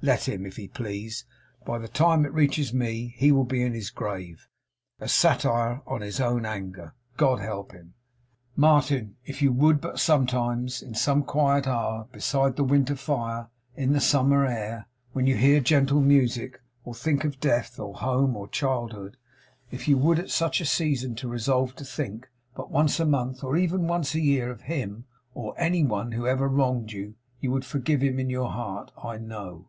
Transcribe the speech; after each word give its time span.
Let 0.00 0.28
him, 0.28 0.46
if 0.46 0.54
he 0.56 0.68
please! 0.68 1.24
By 1.66 1.78
the 1.78 1.88
time 1.88 2.24
it 2.24 2.32
reaches 2.32 2.72
me, 2.72 3.14
he 3.16 3.32
will 3.32 3.42
be 3.44 3.62
in 3.64 3.74
his 3.74 3.90
grave; 3.90 4.48
a 5.00 5.08
satire 5.08 5.82
on 5.88 6.02
his 6.02 6.20
own 6.20 6.46
anger, 6.46 6.94
God 7.16 7.40
help 7.40 7.72
him!' 7.72 7.94
'Martin! 8.54 9.16
If 9.24 9.42
you 9.42 9.50
would 9.50 9.80
but 9.80 9.98
sometimes, 9.98 10.82
in 10.82 10.94
some 10.94 11.24
quiet 11.24 11.66
hour; 11.66 12.06
beside 12.12 12.54
the 12.54 12.62
winter 12.62 12.94
fire; 12.94 13.48
in 13.74 13.92
the 13.92 13.98
summer 13.98 14.46
air; 14.46 14.86
when 15.14 15.26
you 15.26 15.34
hear 15.34 15.58
gentle 15.58 16.00
music, 16.00 16.62
or 16.84 16.94
think 16.94 17.24
of 17.24 17.40
Death, 17.40 17.80
or 17.80 17.94
Home, 17.96 18.36
or 18.36 18.46
Childhood; 18.46 19.16
if 19.72 19.88
you 19.88 19.98
would 19.98 20.20
at 20.20 20.30
such 20.30 20.60
a 20.60 20.64
season 20.64 21.16
resolve 21.24 21.74
to 21.74 21.84
think, 21.84 22.28
but 22.54 22.70
once 22.70 23.00
a 23.00 23.04
month, 23.04 23.42
or 23.42 23.56
even 23.56 23.88
once 23.88 24.14
a 24.14 24.20
year, 24.20 24.48
of 24.48 24.60
him, 24.60 25.06
or 25.34 25.56
any 25.58 25.82
one 25.84 26.12
who 26.12 26.24
ever 26.24 26.46
wronged 26.48 26.92
you, 26.92 27.16
you 27.40 27.50
would 27.50 27.64
forgive 27.64 28.00
him 28.00 28.20
in 28.20 28.30
your 28.30 28.52
heart, 28.52 28.92
I 29.02 29.18
know! 29.18 29.66